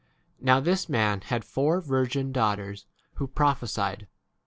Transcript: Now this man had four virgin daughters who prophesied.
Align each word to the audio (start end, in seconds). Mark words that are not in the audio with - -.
Now 0.39 0.59
this 0.59 0.89
man 0.89 1.21
had 1.25 1.45
four 1.45 1.79
virgin 1.79 2.31
daughters 2.31 2.87
who 3.17 3.27
prophesied. 3.27 4.07